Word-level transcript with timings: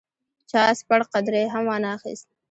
چا 0.49 0.61
سپڼ 0.79 0.99
قدرې 1.13 1.43
هم 1.53 1.63
وانه 1.69 1.89
اخیست. 1.97 2.27